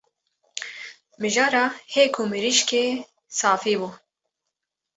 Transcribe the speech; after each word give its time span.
Mijara 1.21 1.65
hêk 1.93 2.13
û 2.21 2.23
mirîşkê 2.31 2.83
safî 3.39 3.75
bû 3.79 3.89